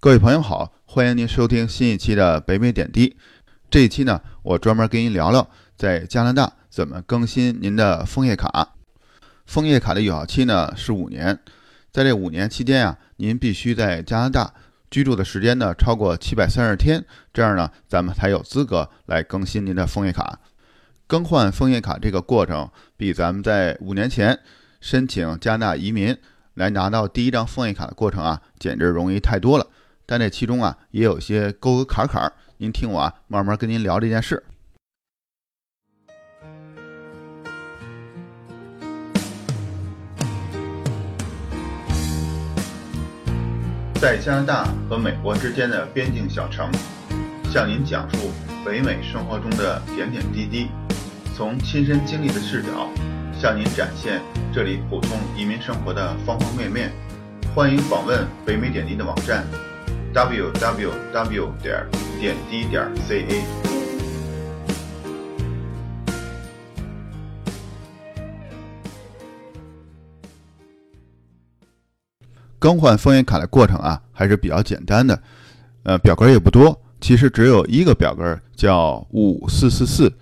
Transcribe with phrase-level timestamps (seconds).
[0.00, 3.16] 各位朋友好，欢迎您收听新一期的北美点滴。
[3.68, 8.74] 这一期呢，我专门跟您聊聊在加拿大怎么更新您的枫叶卡。
[9.44, 11.40] 枫叶卡的有效期呢是五年，
[11.90, 14.54] 在这五年期间啊，您必须在加拿大
[14.88, 17.04] 居住的时间呢超过七百三十天，
[17.34, 20.38] 这样呢，咱们才有资格来更新您的枫叶卡。
[21.08, 24.38] 更换枫叶卡这个过程，比咱们在五年前
[24.80, 26.16] 申请加拿大移民
[26.54, 29.66] 来拿到第一张枫叶卡的过程啊，简直容易太多了。
[30.10, 34.42] 但这其中啊，也有些沟沟坎坎儿，您听我啊，慢慢跟您聊这件事。
[44.00, 46.70] 在加拿大和美国之间的边境小城，
[47.52, 48.30] 向您讲述
[48.64, 50.68] 北美生活中的点点滴滴，
[51.36, 52.88] 从亲身经历的视角，
[53.38, 54.22] 向您展现
[54.54, 56.90] 这里普通移民生活的方方面面。
[57.54, 59.44] 欢迎访问北美点滴的网站。
[60.12, 61.86] W w w 点
[62.18, 63.44] 点滴点 c a。
[72.58, 75.22] 更换枫叶卡的过程啊，还是比较简单的，
[75.84, 80.12] 呃，表格也不多，其实只有一个表格，叫五四四四，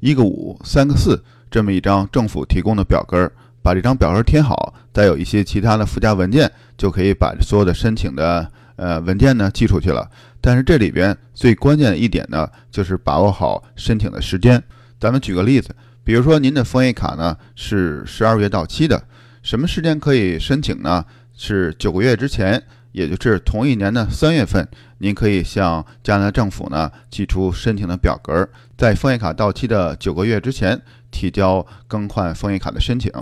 [0.00, 3.30] 一个五，三个四，这么一张政府提供的表格，
[3.62, 8.50] 把这张表格填好，再有一些其他的附加文件，就可以把所有的申请的。
[8.76, 10.08] 呃，文件呢寄出去了，
[10.40, 14.62] 但是这里边最关键的一点呢，就是把握好申请的时间。
[14.98, 15.74] 咱们举个例子，
[16.04, 19.02] 比如说您的枫叶卡呢是十二月到期的，
[19.42, 21.04] 什么时间可以申请呢？
[21.38, 24.66] 是九个月之前，也就是同一年的三月份，
[24.98, 33.12] 您可以向加拿大政府呢寄出申请的表格，在枫叶卡到期的九个月之前提交更换枫叶卡的申请。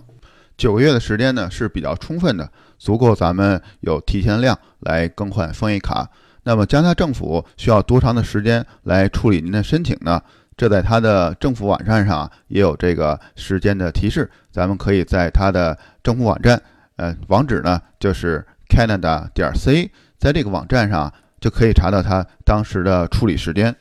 [0.57, 2.49] 九个月的时间呢是比较充分的，
[2.85, 6.07] 足够咱们有提前量来更换枫叶卡。
[6.43, 10.21] 那么加拿大政府需要多长的时间来处理您的申请呢？
[10.55, 14.31] 这在它的政府网站上也有这个时间的提示。
[14.53, 16.61] 咱们可以在它的政府网站，
[16.97, 21.11] 呃，网址呢就是 Canada 点 C，在这个网站上
[21.41, 23.75] 就可以查到它当时的处理时间。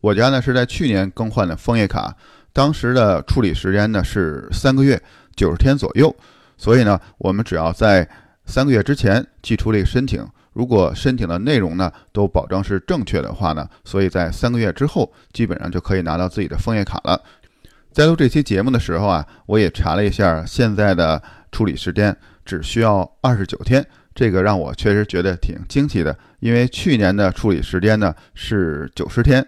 [0.00, 2.12] 我家呢是在去年更换的枫叶卡，
[2.52, 5.00] 当时的处理时间呢是三个月。
[5.36, 6.14] 九十天左右，
[6.56, 8.08] 所以呢，我们只要在
[8.46, 17.20] 三个月之前寄出这个申请，如果申请的内容呢都保证是正确的话呢，所以在三个月之后，基本上就可以拿到自己的枫叶卡了。
[17.92, 21.22] 在录这期节目的时候啊，我也查了一下现在的
[21.52, 23.84] 处理时间，只需要二十九天，
[24.14, 29.46] 这个让我确实觉得挺惊奇的，因为去年的处理时间呢是九十天，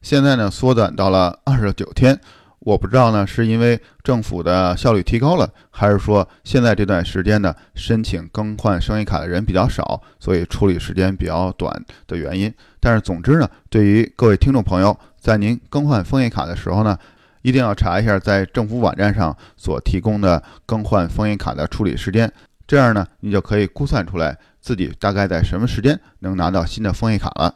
[0.00, 2.18] 现在呢缩短到了二十九天。
[2.64, 12.52] 我不知道呢，是因为政府的效率提高了，还是说现在这段时间呢，申请更换生意卡的人比较少，所以处理时间比较短的原因。
[12.78, 16.96] 但是总之呢，对于各位听众朋友，在您更换枫叶卡的时候呢，
[17.42, 22.32] 一定要查一下在政府网站上所提供的更换枫叶卡的处理时间，
[22.68, 27.52] 这样呢，你就可以估算出来自己大概在什么时间能拿到新的枫叶卡了。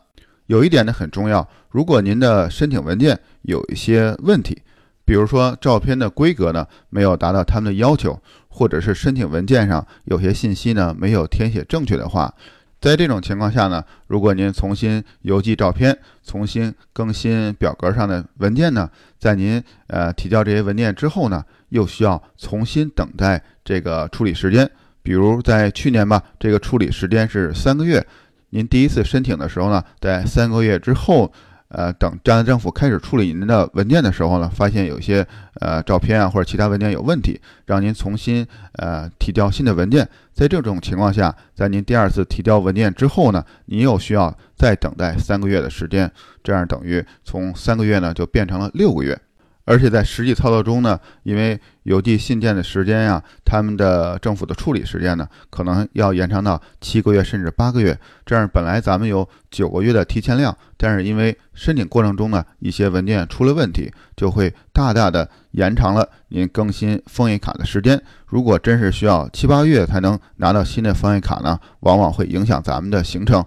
[0.47, 4.63] 有一点呢很重要，如果您的申请文件有一些问题。
[5.07, 12.35] 比如说，照片的规格呢没有达到他们的要求，或者是申请文件上有些信息呢没有填写正确的话，
[12.81, 24.69] 在这种情况下呢，如果您重新邮寄照片，重新更新表格上的文件呢，在您呃提交这些文件之后呢，又需要重新等待这个处理时间。
[25.05, 28.05] 比如在去年吧，这个处理时间是三个月，
[28.51, 31.33] 您第一次申请的时候呢，在三个月之后。
[31.69, 35.27] 呃，等加拿大政府开始处理您的文件的时候呢，发现有些
[35.61, 40.09] 呃照片啊或者其他文件有问题，让您重新呃提交新的文件。
[40.33, 46.11] 在这种情况下，在您第二次提交文件之后呢，您又需要再等待三个月的时间，
[46.45, 49.19] 这样等于从三个月呢就变成了六个月。
[49.67, 57.99] 而且在实际操作中呢，因为邮寄信件的时间呀，他们的政府的处理时间呢，可能要延长到七个月甚至八个月。
[58.25, 68.01] 这样本来咱们有九个月的提前量，但是因为申请过程中呢，一些文件出了问题，就会大大的延长了您更新枫叶卡的时间。
[68.27, 73.45] 如果真是需要七八个月才能拿到新的枫叶卡呢，往往会影响咱们的行程。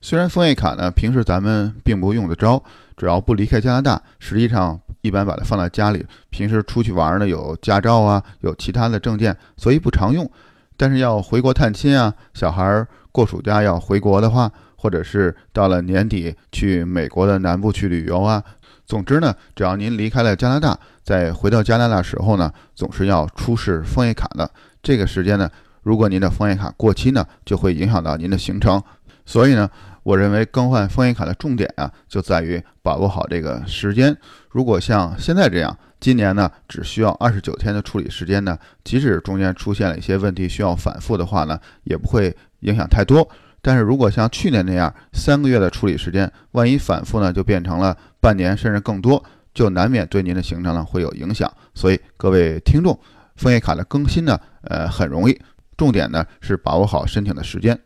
[0.00, 2.62] 虽然枫叶卡呢，平时咱们并不用得着，
[2.96, 4.80] 只要不离开加拿大，实际上。
[5.02, 10.30] 一般把它放在家里，平时出去玩呢，有驾照啊，有其他的证件，所以不常用。
[10.76, 18.44] 但是要回国探亲啊，小孩过暑假要回国的话，或者是到了年底去美国的南部去旅游啊，
[18.84, 24.50] 总之呢，只要您离开了加拿大，在回到加拿大时候呢，总是要出示枫叶卡的。
[24.82, 25.48] 这个时间呢，
[25.82, 28.82] 如果您的枫叶卡过期呢，就会影响到您的行程。
[29.24, 29.70] 所以呢，
[30.02, 34.16] 我认为更换枫叶卡的重点啊，就在于把握好这个时间。
[34.48, 43.28] 如果像现在这样，今年呢只需要二十九天的处理时间呢，即使中间出现了一些问题需要反复的话呢，也不会影响太多。
[43.62, 49.22] 但是如果像去年那样三个月的处理时间，万一反复呢，就变成了半年甚至更多，
[49.52, 51.52] 就难免对您的行程呢会有影响。
[51.74, 52.98] 所以各位听众，
[53.36, 55.38] 枫叶卡的更新呢，呃很容易，
[55.76, 57.78] 重点呢是把握好申请的时间。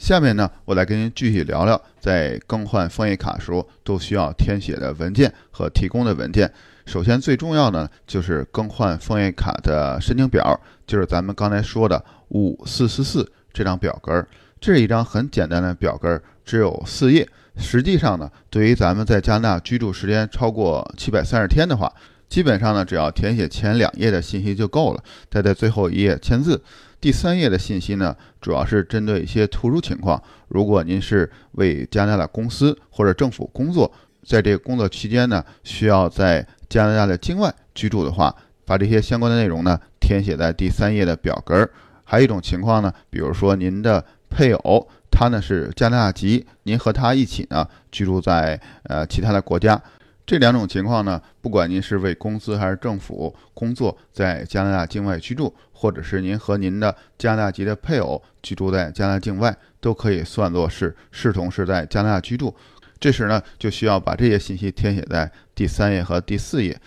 [0.00, 6.50] 下面呢，我来跟您具体聊聊在更换枫叶卡时候都需要填写的文件和提供的文件。
[6.86, 14.26] 首先，最重要的就是更换枫叶卡的申请表，就是咱们刚才说的五四四四这张表格。
[14.58, 17.28] 这是一张很简单的表格，只有四页。
[17.58, 21.92] 实际上呢，对于咱们在加拿大居住时间超过七百三十天的话，
[22.26, 26.62] 基本上呢，只要填写前两页的信息就够了，再在最后一页签字。
[27.00, 30.22] 第三页的信息呢，主要是针对一些特殊情况。
[30.48, 33.90] 如果您是为加拿大的公司或者政府工作，
[34.22, 38.34] 在这个工作期间呢，需要在加拿大的境外居住的话，
[38.66, 41.66] 把这些相关的内容呢填写在第三页的表格。
[42.04, 49.80] 还有一种情况呢，比如说您的配偶他呢是加拿大籍，您和他一起呢居住在呃其他的国家。
[50.26, 62.54] 这两种情况呢，不管您是为公司还是政府工作，在加拿大境外居住，或者是您和您的加拿大籍的配偶居住在加拿大境外，都可以算作是视同是在加拿大居住。
[62.98, 66.78] 这时呢，就需要把这些信息填写在第三页和第四页。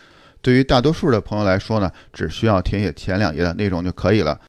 [0.44, 4.40] 对于大多数的朋友来说呢，只需要填写前两页的内容就可以了。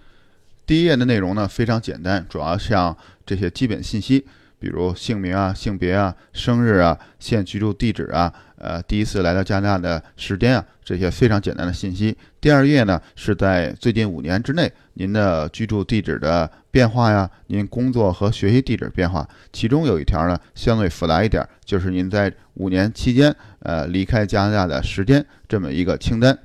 [0.66, 2.94] 第一页的内容呢非常简单，主要像
[3.24, 4.26] 这些基本信息。
[4.58, 8.32] 比如姓名啊、性别啊、生日啊、现居住地址啊、
[8.64, 12.16] 呃第一次来到加拿大的时间啊，这些非常简单的信息。
[12.40, 19.28] 第二页呢是在最近五年之内您的居住地址的变化呀，您工作和学习地址变化。
[19.52, 26.36] 其中有一条呢相对复杂一点，就是您在五年期间呃离开加拿大的时间这么一个清单。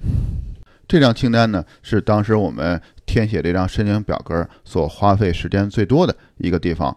[0.88, 6.96] 这张清单呢是当时我们填写这张申请表格所花费时间最多的一个地方。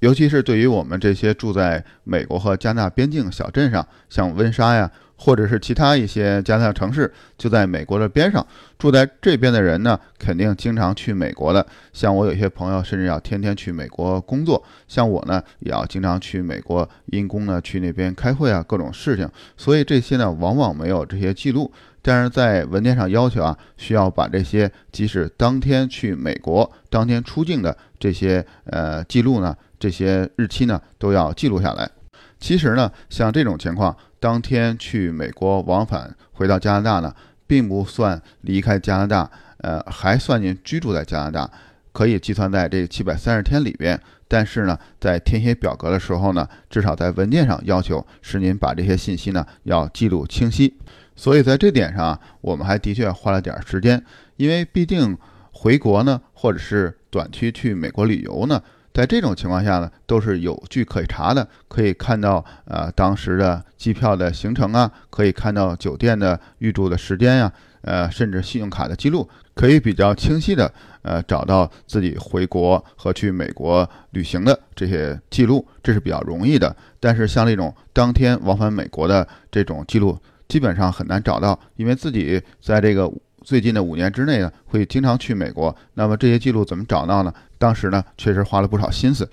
[0.00, 8.46] 尤其是对于我们这些住在美国和加拿大边境小镇上，像温莎呀，或者是其他一些加拿大城市，就在美国的边上，
[8.78, 11.64] 住在这边的人呢，肯定经常去美国的。
[11.92, 19.28] 像我有些朋友，甚至要天天去美国工作，像我呢，也要经常去美国因公呢去那边开会啊，各种事情。
[19.58, 21.70] 所以这些呢，往往没有这些记录。
[22.02, 29.54] 但是在文件上要求啊，需要把这些即使当天去美国、当天出境的这些呃记录呢。
[29.80, 31.90] 这些日期呢都要记录下来。
[32.38, 37.14] 其实呢，像这种情况，当天去美国往返回到加拿大呢，
[37.46, 41.50] 并不算离开加拿大，呃，还算您居住在加拿大，
[41.92, 44.00] 可以计算在这七百三十天里边。
[44.26, 50.78] 但是呢，在填写表格的时候呢，至少在文件上要求是您把这些信息呢要记录清晰。
[51.16, 54.02] 所以在这点上，我们还的确花了点时间，
[54.36, 55.18] 因为毕竟
[55.52, 58.62] 回国呢，或者是短期去美国旅游呢。
[59.00, 67.50] 在这种情况下呢，都是有据可查的，可以看到呃当时的机票的行程啊，可以看到酒店的预住的时间呀，
[67.80, 70.70] 呃甚至信用卡的记录，可以比较清晰的
[71.00, 76.76] 呃找到自己回国和去美国旅行的这些记录，这是比较容易的。
[77.00, 83.10] 但是像这种当天往返美国的这种记录，基本上很难找到，因为自己在这个。
[83.50, 85.76] 最近的五年之内呢，会经常去美国。
[85.94, 87.34] 那么这些记录怎么找到呢？
[87.58, 89.28] 当时呢，确实花了不少心思。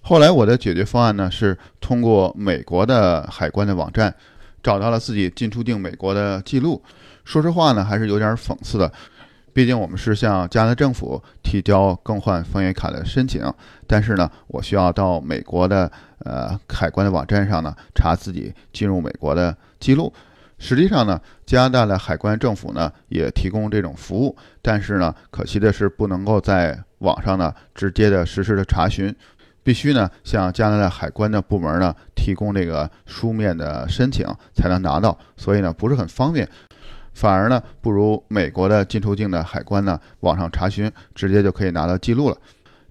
[0.00, 4.14] 后来我的解决方案呢，是通过美国的海关的网站，
[4.62, 6.82] 找到了自己进出境美国的记录。
[7.26, 8.90] 说实话呢，还是有点讽刺的。
[9.52, 13.44] 毕竟我们是向加拿大政府提交更换枫叶卡的申请，
[13.86, 20.10] 但是呢，我需要到美国的呃海关的网站上呢，查自己进入美国的记录。
[20.62, 29.12] 实际上呢，加拿大的海关政府呢也提供这种服务，但是呢，可惜的是不能够在网上呢直接的实时的查询，
[29.64, 36.48] 必须呢向加拿大海关的部门呢提供这个书面的申请才能拿到，所以呢不是很方便，
[37.12, 42.36] 反而呢不如美国的进出境的海关呢网上查询直接就可以拿到记录了。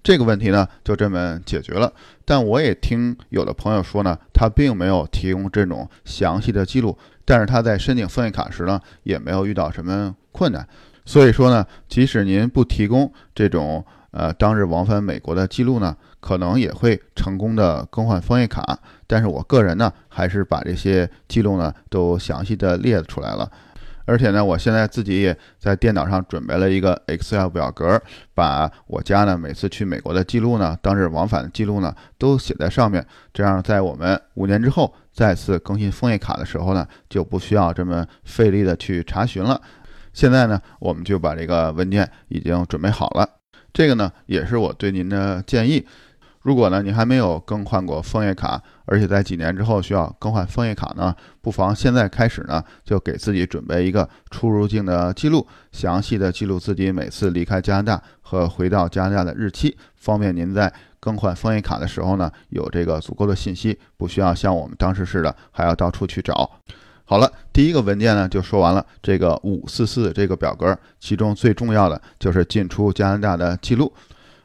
[0.02, 1.90] 这个问题呢就这么解决了。
[2.24, 6.98] 但我也听有的朋友说呢，他并没有提供这种详细的记录。
[7.24, 10.66] 但是他在申请枫叶卡时呢，也没有遇到什么困难，
[11.04, 18.78] 所以说呢，即使您不提供这种呃当日往返美国的记录呢，可能也会成功的更换枫叶卡。
[19.06, 23.50] 但是我个人呢，还是把这些记录呢都详细的列出来了，
[24.04, 28.00] 而且呢，我现在自己也在电脑上准备了一个 Excel 表格，
[28.34, 33.06] 把我家呢每次去美国的记录呢，当日往返的记录呢，都写在上面。
[33.32, 39.60] 这样，在我们五年之后再次更新枫叶卡的时候呢，就不需要这么费力的去查询了。
[40.12, 43.28] 现在呢，我们就把这个文件已经准备好了。
[43.72, 45.86] 这个呢，也是我对您的建议。
[46.42, 66.50] 如果呢，你还没有更换过枫叶卡，而且在几年之后需要更换枫叶卡呢，不妨现在开始呢，就给自己准备一个出入境的记录，详细的记录自己每次离开加拿大和回到加拿大的日期，方便您在更换枫叶卡的时候呢，有这个足够的信息，不需要像我们当时似的还要到处去找。
[67.04, 73.92] 好了，第一个文件呢就说完了，这个五四四这个表格，其中最重要的就是进出加拿大的记录。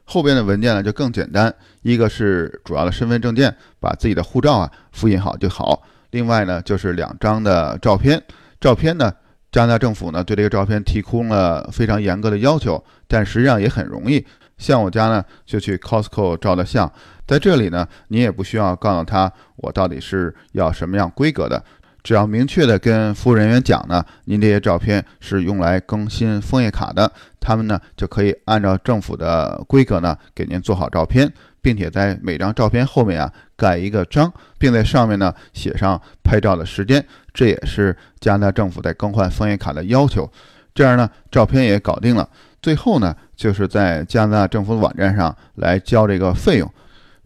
[0.10, 5.84] 后边的文件呢就更简单，一个是主要的身份证件，把自己的护照啊复印好就好。
[6.12, 8.24] 另外呢就是两张的照片，
[8.62, 9.14] 照片呢
[9.52, 14.26] 加拿大政府呢对这个照片提供了非常严格的要求，但实际上也很容易。
[14.58, 16.90] 像我家呢就去 Costco 照的相，
[17.28, 21.62] 在这里呢你也不需要告诉他我到底是要什么样规格的。
[22.08, 31.30] 只要明确的跟服务人员讲呢，您这些照片是用来更新枫叶卡的，他们呢就可以按照政府的规格呢给您做好照片，
[31.62, 40.32] 并且在每张照片后面啊盖一个章，并在上面呢写上拍照的时间，这也是加拿大政府在更换枫叶卡的要求。
[40.74, 42.30] 这样呢，照片也搞定了。
[42.62, 46.74] 最后呢，就是在加拿大政府网站上来交这个费用。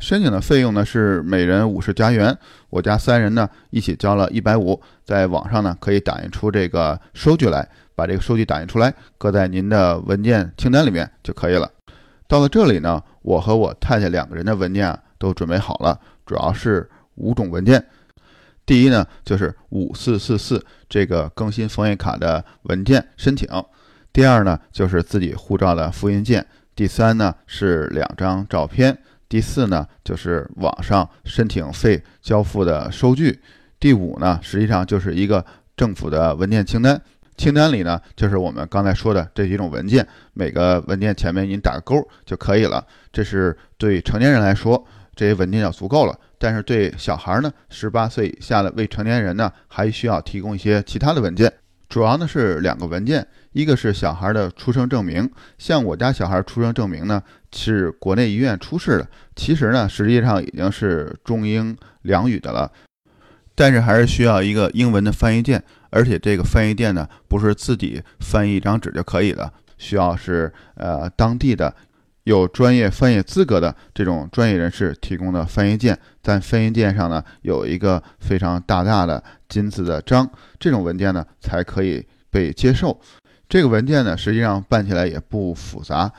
[0.02, 2.36] 申请的费用呢是每人五十加元，
[2.72, 11.70] 我家三人呢一起交了一百五，在网上呢可以打印出这个收据来，把这个收据打印出来，搁在您的文件清单里面就可以了。
[12.28, 17.86] 到了这里呢，我和我太太两个人的文件啊都准备好了，主要是五种文件。
[18.66, 23.48] 第一呢就是五四四四这个更新枫叶卡的文件申请，
[24.12, 26.44] 第二呢就是自己护照的复印件，
[26.76, 28.98] 第三呢是两张照片。
[29.32, 33.40] 第四呢，就是网上申请费交付的收据。
[33.80, 35.44] 第五呢，实际上就是一个
[35.78, 37.02] 政府的文件清单，
[37.38, 42.86] 清单里呢就是我们刚才说的这几种文件，每个文件前面您打个勾就可以了。
[43.14, 44.86] 这是对成年人来说，
[45.16, 46.20] 这些文件就足够了。
[46.38, 51.50] 但是对小孩呢，十八岁以下的未成年人呢，还需要提供一些其他的文件。
[51.88, 57.22] 主要呢是两个文件，一个是小孩的出生证明，像我家小孩出生证明呢
[57.54, 62.72] 是国内医院出示的，其实呢实际上已经是中英两语的了，
[63.56, 71.74] 但是还是需要一个英文的翻译件，而且这个翻译件呢不是自己翻译一张纸就可以了，需要是呃当地的。
[72.26, 80.30] 有专业翻译资格的这种专业人士提供的翻译件，在翻译件上呢有一个非常大大的金字的章，
[80.60, 83.02] 这种文件呢才可以被接受。
[83.50, 86.14] 这个文件呢实际上办起来也不复杂，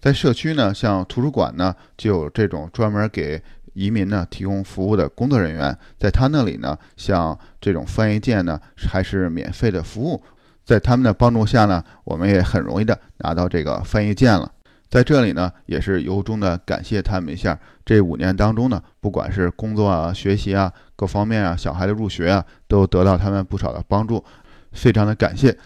[0.00, 3.40] 在社区呢，像图书馆呢就有这种专门给
[3.74, 10.22] 移民呢提供服务的工作人员，在他那里呢，像这种翻译件呢还是免费的服务，
[10.64, 14.50] 在他们的帮助下呢，我们也很容易的拿到这个翻译件了。
[14.88, 17.56] 在这里呢，也是由衷的感谢他们一下。
[17.84, 24.24] 这五年当中呢，不管是工作啊、学习啊、各方面啊、小孩的入学啊，都得到他们不少的帮助，
[24.72, 25.56] 非常的感谢。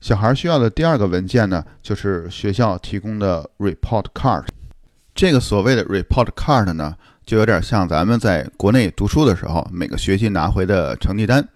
[0.00, 4.44] 小孩需要的第二个文件呢，就是学校提供的 report card。
[5.14, 6.94] 这个所谓的 report card 呢，
[7.26, 11.46] 就有点像咱们在国内读书的时候，每个学期拿回的成绩单。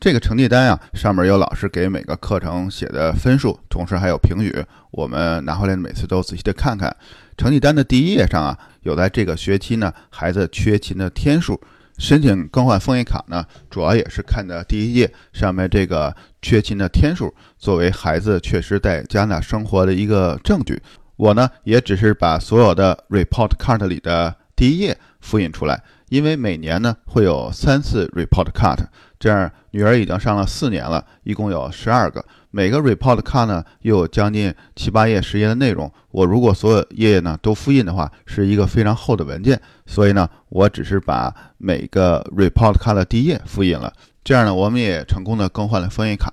[0.00, 4.52] 这个成绩单啊，上面有老师给每个课程写的分数，同时还有评语。
[4.90, 6.94] 我们拿回来每次都仔细的看看。
[7.36, 11.60] 成绩单的第一页上啊，有在这个学期呢孩子缺勤的天数。
[12.00, 20.80] 申请更换枫叶卡呢，主要也是看的第一页上面这个缺勤的天数，作为孩子确实在加拿大生活的一个证据。
[21.16, 28.78] 我呢，也只是把所有的 report card 里的第一页复印出来，因为每年呢会有三次 report card。
[29.18, 35.92] 这样，女儿已经上了四年了，一共有十二个，每个 report card 呢又有将近七八页、十页的内容。
[36.10, 39.60] 我如果所有页页呢都复印的话，是一个非常厚的文件。
[39.84, 43.92] 所以呢，我只是把每个 report card 的第一页复印了。
[44.24, 46.32] 这样呢，我们也成功的更换了封印卡。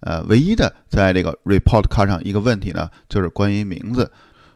[0.00, 4.10] 呃，唯一的在这个 report card 上一个问题呢，就是关于名字。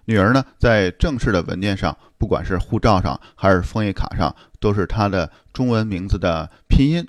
[0.06, 7.06] 女儿呢，在正式的文件上，不管是护照上还是枫叶卡上，都是她的中文名字的拼音。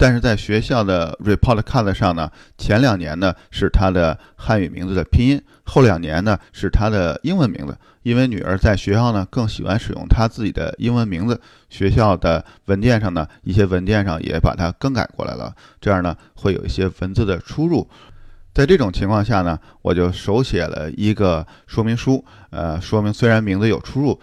[0.00, 7.76] 但是在学校的 report card 上呢，前两年呢是她的汉语名字的拼音，后两年呢是她的英文名字。
[8.04, 17.90] 因为女儿在学校呢更喜欢使用她自己的英文名字，学校的文件上呢一些文件上也把它更改过来了，这样呢会有一些文字的出入。
[18.58, 24.18] 在这种情况下呢，我就手写了一个说明书，呃，说明虽然名字有出入。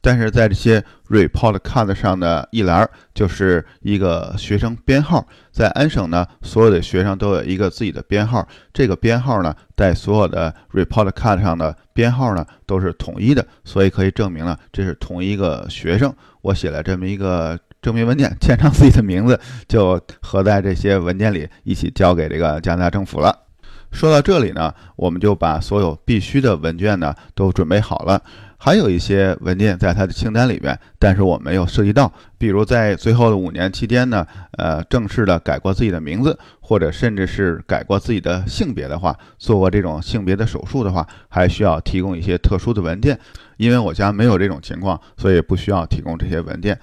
[0.00, 16.12] 但是在这些 report card 上的一栏就是一个学生编号，在安省呢，所有的学生都有一个自己的编号，这个编号呢，在所有的 report card 上的编号呢都是统一的，所以可以证明呢这是同一个学生。
[16.42, 19.38] 我写了这么一个证明文件，签上自己的名字，
[19.68, 23.45] 就合在这些文件里，一起交给这个加拿大政府了。
[23.90, 28.20] 说到这里呢，我们就把所有必须的文件呢都准备好了。
[28.58, 32.10] 还有一些文件在他的清单里边，但是我没有涉及到。
[32.38, 43.18] 比如在最后的五年期间呢，呃，正式的改过自己的名字，或者甚至是改过自己的性别的话，做过这种性别的手术的话，还需要提供一些特殊的文件。
[43.58, 46.78] 因为我家没有这种情况，所以不需要提供这些文件。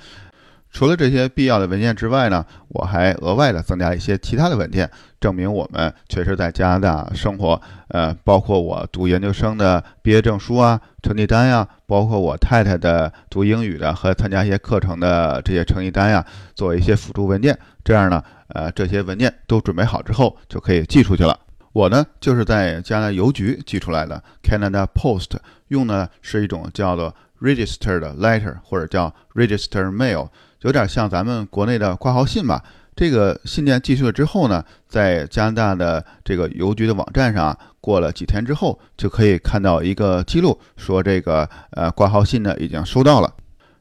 [0.74, 4.90] 除了这些必要的文件之外呢，我还额外的增加一些其他的文件，
[5.22, 7.62] 证明我们确实在加拿大生活。
[7.90, 16.26] 呃，包括我读研究生的毕业证书啊、成绩单呀，包括我太太的读英语的和参加一些课程的这些成绩单呀，
[16.56, 17.56] 作为一些辅助文件。
[17.84, 21.40] 这样呢，呃，这些文件都准备好之后，就可以寄出去了。
[21.72, 25.38] 我呢，就是在加拿大邮局寄出来的，Canada Post，
[25.68, 30.30] 用的是一种叫做 Registered Letter 或者叫 Register Mail。
[30.64, 32.62] 有点像咱们国内的挂号信吧。
[32.96, 43.34] 这个信件寄去了之后呢，在加拿大的这个邮局的网站上，过了几天之后，就可以看到一个记录，说这个呃挂号信呢已经收到了。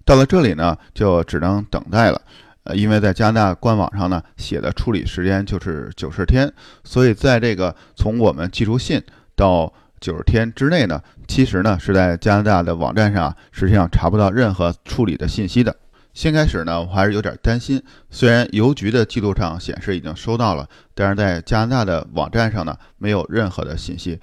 [0.07, 2.21] 到了这里呢，就只能等待了。
[2.65, 6.51] 呃，因为在加拿大官网上呢写的处理时间就是九十天，
[6.83, 9.03] 所以在这个从我们寄出信
[9.37, 9.71] 到
[10.01, 10.99] 九十天之内呢，
[11.29, 15.77] 其实呢是在加拿大的网站上实际上查不到任何处理的信息的。
[16.15, 17.83] 先开始呢，我还是有点担心。
[18.11, 24.21] 虽然邮局的记录上显示已经收到了，但是在加拿大的网站上呢，没有任何的信息。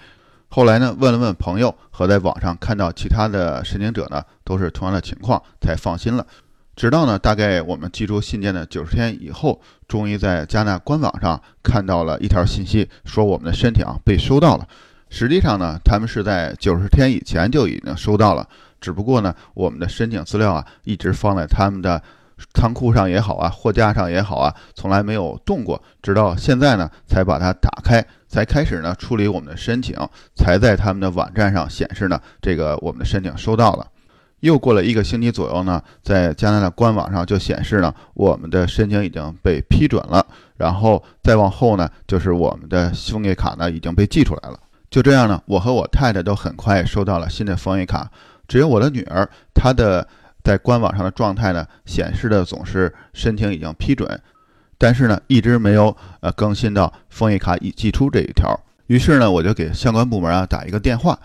[0.50, 6.26] 后来呢，问了问朋友和在网上看到其他的申请者呢，都是同样的情况，才放心了。
[6.76, 14.68] 直到呢，大概我们寄出信件的九十天以后，终于在加拿大官网上看到了一条信息，说我们的申请被收到了。
[15.10, 18.48] 实际上呢，他们是在九十天以前就已经收到了。
[18.80, 22.02] 只不过呢，我们的申请资料啊，一直放在他们的
[22.54, 25.82] 仓库上也好啊，货架上也好啊，从来没有动过。
[26.02, 29.96] 直到现在呢，才把它打开，才开始呢处理我们的申请，
[30.36, 33.86] 才在他们的网站上显示呢，这个我们的申请收到了。
[34.40, 40.26] 又过了一个星期左右呢，在加拿大官网上就显示呢，我们的申请已经被批准了。
[40.56, 44.58] 然后再往后呢，就是我们的枫叶卡呢已经被寄出来了。
[44.90, 48.10] 就这样呢，我和我太太都很快收到了新的枫叶卡。
[48.50, 50.06] 只有我的女儿，她的
[50.44, 54.20] 在官网上的状态呢，显示的总是申请已经批准，
[54.78, 58.60] 但是呢，一直没有呃更新到枫叶卡已寄出这一条。
[58.88, 61.18] 于是呢，我就给相关部门啊打一个电话。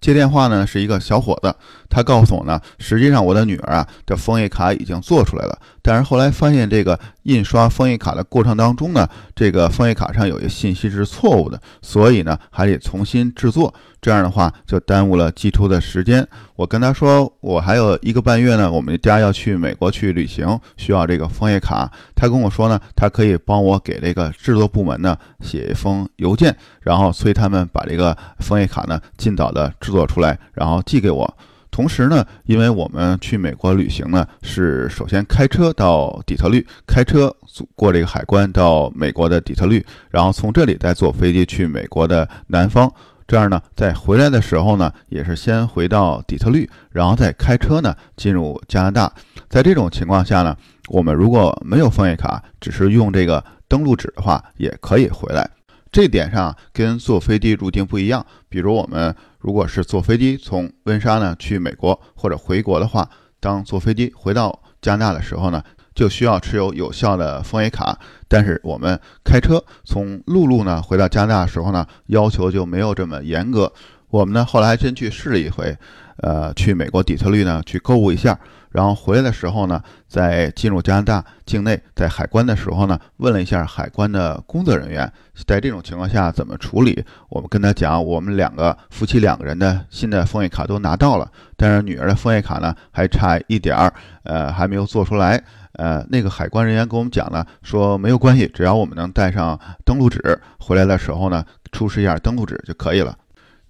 [0.00, 1.54] 接电话呢是一个小伙子，
[1.94, 13.72] 他告诉我呢，实际上我的女儿啊的枫叶卡已经做出来了，但是后来发现这个印刷枫叶卡的过程当中呢，这个枫叶卡上有一个信息是错误的，所以呢还得重新制作。
[14.02, 16.26] 这样的话就耽误了寄出的时间。
[16.56, 21.90] 我跟他说，我还有一个半月呢，我们家要去美国去旅行，需要这个枫叶卡。
[22.14, 31.36] 他跟我说呢，他可以帮我给这个制作部门呢写一封邮件，然后催他们把这个枫叶卡呢尽早的制作出来，然后寄给我。
[31.74, 37.34] 同时呢，因为我们去美国旅行呢，是首先开车到底特律，开车
[37.74, 42.88] 过这个海关到美国的底特律，然后从这里再坐飞机去美国的南方。
[43.26, 49.12] 这样呢，在回来的时候呢，也是先回到底特律，然后再开车呢进入加拿大。
[49.48, 50.56] 在这种情况下呢，
[50.88, 55.50] 我们如果没有枫叶卡，只是用这个登陆纸的话，也可以回来。
[55.94, 58.26] 这点上跟坐飞机入境不一样。
[58.48, 65.62] 比如我们如果是坐飞机从温莎呢去美国或者回国的话，当坐飞机回到加拿大的时候呢。
[65.94, 73.72] 就需要持有有效的枫叶卡，但是我们开车从陆路呢回到加拿大的时候呢，要求就没有这么严格。
[74.08, 75.78] 我们呢后来还真去试了一回，
[76.24, 78.38] 呃去美国底特律呢去购物一下，
[78.70, 85.10] 然后回来的时候呢，在进入加拿大境内，在海关的时候呢，问了一下海关的工作人员，
[85.46, 87.04] 在这种情况下怎么处理？
[87.28, 95.42] 我们跟他讲，我们两个夫妻两个人的新的枫叶卡都拿到了，但是女儿的枫叶卡呢还差一点儿，呃还没有做出来。
[95.76, 103.12] 呃，那个海关人员跟我们讲了，说没有关系，只要我们能带上登录纸，回来的时候呢，出示一下登录纸就可以了。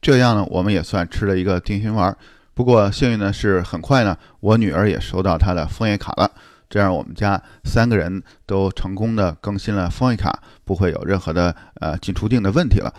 [0.02, 2.14] 这样呢，我们也算吃了一个定心丸。
[2.54, 6.30] 不过幸运的是，很快呢，我女儿也收到她的枫叶卡了。
[6.70, 12.92] 这样我们家三个人都成功的更新了枫叶卡，不会有任何的呃进出境的问题了。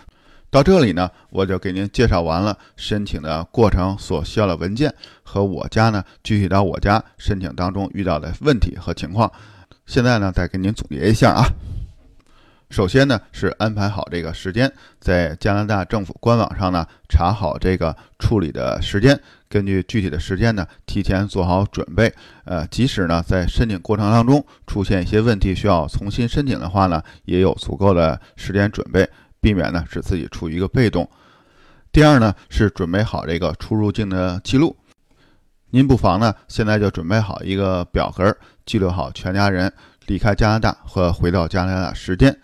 [0.50, 9.30] 到这里呢，我就给您介绍完了申请的过程所需要的文件和我家呢具体到我家申请当中遇到的问题和情况。
[9.86, 11.44] 现在呢，再给您总结一下啊。
[12.76, 22.12] 首先呢，是安排好这个时间，在加拿大政府官网上呢查好这个处理的时间，根据具体的时间呢提前做好准备。
[22.44, 29.08] 呃，即使呢在申请过程当中出现一些问题需要重新申请的话呢，也有足够的时间准备。
[29.40, 31.08] 避免呢使自己处于一个被动。
[31.90, 34.76] 第二呢是准备好这个出入境的记录，
[35.70, 38.36] 您不妨呢现在就准备好一个表格，
[38.66, 39.72] 记录好全家人
[40.08, 42.38] 离开加拿大和回到加拿大时间。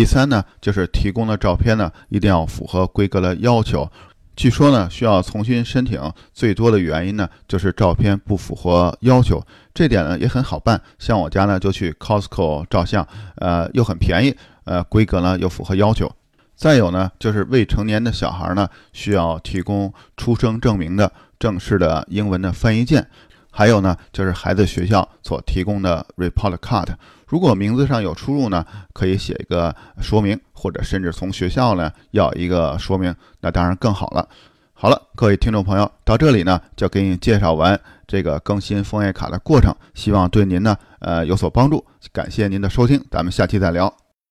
[0.00, 3.86] 第三呢就是提供的照片呢一定要符合规格的要求。
[4.34, 6.00] 据说呢需要重新申请
[6.32, 9.44] 最多的原因呢就是照片不符合要求。
[9.74, 14.34] 这点呢也很好办，像我家呢就去 Costco 照相，呃又很便宜，
[14.64, 16.10] 呃规格呢又符合要求。
[16.56, 23.06] 再有呢，就是未成年的小孩呢，需要提供出生证明的正式的英文的翻译件，
[23.50, 26.88] 还有呢，就是孩子学校所提供的 report card。
[27.30, 34.28] 如果名字上有出入呢，可以写一个说明，或者甚至从学校呢要一个说明，那当然更好了。
[34.74, 41.86] 好了，各位听众朋友，到这里呢就给你介绍完这个更新枫叶卡的过程，希望对您呢呃有所帮助。
[42.12, 43.99] 感谢您的收听，咱们下期再聊。